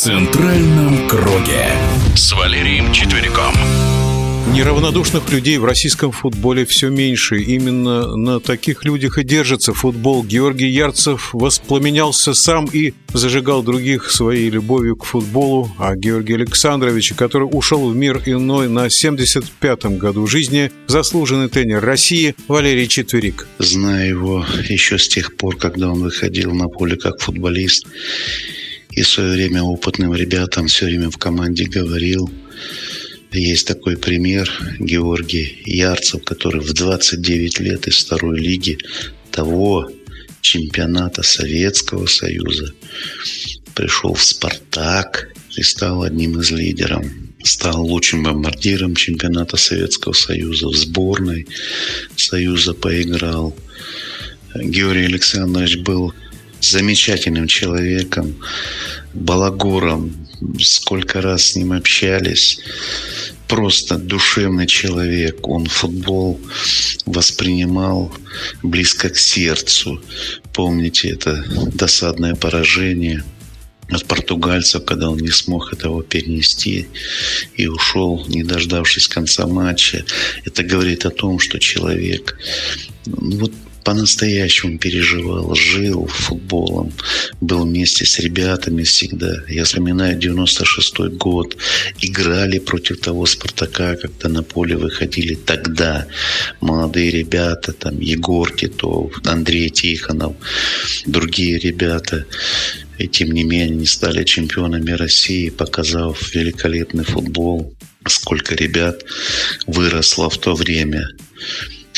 [0.00, 1.66] центральном круге
[2.16, 3.52] с Валерием Четвериком.
[4.54, 7.42] Неравнодушных людей в российском футболе все меньше.
[7.42, 10.24] Именно на таких людях и держится футбол.
[10.24, 15.70] Георгий Ярцев воспламенялся сам и зажигал других своей любовью к футболу.
[15.78, 22.34] А Георгий Александрович, который ушел в мир иной на 75-м году жизни, заслуженный тренер России
[22.48, 23.46] Валерий Четверик.
[23.58, 27.86] Знаю его еще с тех пор, когда он выходил на поле как футболист.
[28.92, 32.30] И в свое время опытным ребятам все время в команде говорил,
[33.32, 38.78] есть такой пример Георгий Ярцев, который в 29 лет из второй лиги
[39.30, 39.88] того
[40.40, 42.72] чемпионата Советского Союза
[43.74, 47.04] пришел в «Спартак» и стал одним из лидеров.
[47.42, 51.46] Стал лучшим бомбардиром чемпионата Советского Союза, в сборной
[52.16, 53.56] Союза поиграл.
[54.54, 56.12] Георгий Александрович был
[56.60, 58.36] замечательным человеком,
[59.14, 60.26] балагуром.
[60.60, 62.60] Сколько раз с ним общались.
[63.46, 65.46] Просто душевный человек.
[65.46, 66.40] Он футбол
[67.04, 68.12] воспринимал
[68.62, 70.02] близко к сердцу.
[70.52, 73.22] Помните это досадное поражение
[73.90, 76.86] от португальцев, когда он не смог этого перенести
[77.56, 80.04] и ушел, не дождавшись конца матча.
[80.44, 82.38] Это говорит о том, что человек
[83.06, 83.52] ну, вот
[83.84, 86.92] по-настоящему переживал, жил футболом,
[87.40, 89.42] был вместе с ребятами всегда.
[89.48, 91.56] Я вспоминаю 96 год.
[92.00, 96.06] Играли против того «Спартака», когда на поле выходили тогда
[96.60, 100.36] молодые ребята, там Егор Титов, Андрей Тихонов,
[101.06, 102.26] другие ребята.
[102.98, 107.74] И тем не менее они стали чемпионами России, показав великолепный футбол.
[108.06, 109.04] Сколько ребят
[109.66, 111.08] выросло в то время.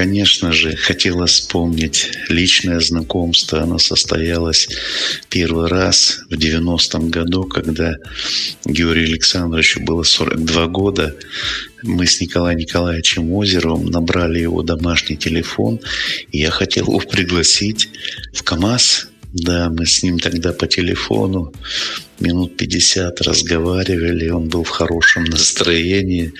[0.00, 3.60] Конечно же, хотелось вспомнить личное знакомство.
[3.60, 4.66] Оно состоялось
[5.28, 7.96] первый раз в 90-м году, когда
[8.64, 11.14] Георгию Александровичу было 42 года.
[11.82, 15.80] Мы с Николаем Николаевичем Озеровым набрали его домашний телефон,
[16.32, 17.90] и я хотел его пригласить
[18.32, 21.52] в КАМАЗ да, мы с ним тогда по телефону
[22.18, 26.32] минут 50 разговаривали, он был в хорошем настроении.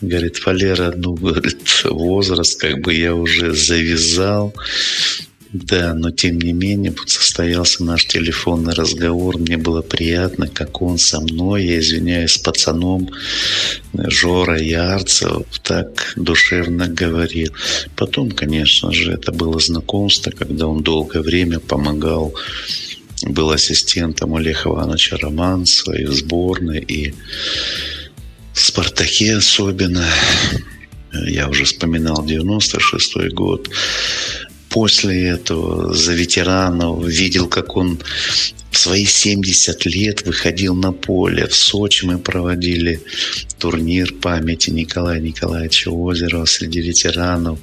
[0.00, 4.54] Говорит, Валера, ну, говорит, возраст как бы я уже завязал.
[5.52, 9.38] Да, но тем не менее состоялся наш телефонный разговор.
[9.38, 13.08] Мне было приятно, как он со мной, я извиняюсь, с пацаном
[13.94, 17.54] Жора Ярцев так душевно говорил.
[17.96, 22.34] Потом, конечно же, это было знакомство, когда он долгое время помогал
[23.22, 27.14] был ассистентом Олега Ивановича Романцева и в сборной, и
[28.52, 30.06] в «Спартаке» особенно.
[31.26, 33.68] Я уже вспоминал 96 год
[34.78, 37.98] после этого за ветеранов, видел, как он
[38.70, 41.48] в свои 70 лет выходил на поле.
[41.48, 43.00] В Сочи мы проводили
[43.58, 47.58] турнир памяти Николая Николаевича Озерова среди ветеранов.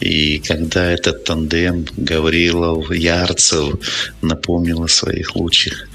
[0.00, 3.72] И когда этот тандем Гаврилов, Ярцев
[4.20, 5.88] напомнил о своих лучших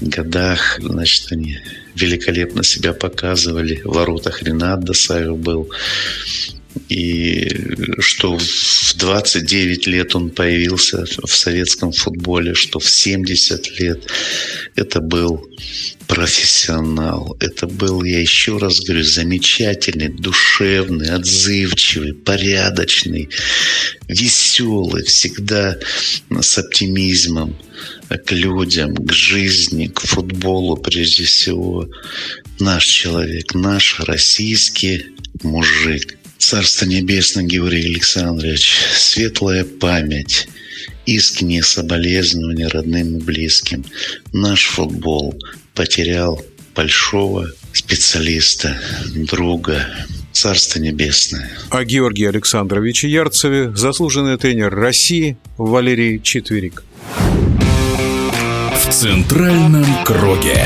[0.00, 1.58] годах, значит, они
[1.96, 3.80] великолепно себя показывали.
[3.84, 5.68] В воротах Ренат Досаев был.
[6.88, 7.48] И
[8.00, 14.06] что в 29 лет он появился в советском футболе, что в 70 лет
[14.74, 15.48] это был
[16.06, 17.36] профессионал.
[17.40, 23.28] Это был, я еще раз говорю, замечательный, душевный, отзывчивый, порядочный,
[24.08, 25.78] веселый, всегда
[26.30, 27.58] с оптимизмом
[28.08, 31.88] к людям, к жизни, к футболу прежде всего.
[32.58, 35.06] Наш человек, наш российский
[35.42, 36.17] мужик.
[36.38, 40.48] Царство Небесное, Георгий Александрович, светлая память,
[41.04, 43.84] искренние соболезнования родным и близким.
[44.32, 45.34] Наш футбол
[45.74, 46.42] потерял
[46.74, 48.80] большого специалиста,
[49.14, 49.86] друга,
[50.32, 51.50] Царство Небесное.
[51.70, 56.84] А Георгий Александрович Ярцеве заслуженный тренер России Валерий Четверик.
[58.72, 60.64] В центральном круге.